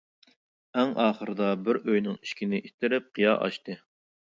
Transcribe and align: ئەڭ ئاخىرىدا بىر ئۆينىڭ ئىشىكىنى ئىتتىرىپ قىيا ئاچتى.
ئەڭ 0.79 0.93
ئاخىرىدا 1.03 1.51
بىر 1.67 1.81
ئۆينىڭ 1.85 2.19
ئىشىكىنى 2.21 2.65
ئىتتىرىپ 2.67 3.17
قىيا 3.17 3.41
ئاچتى. 3.41 3.83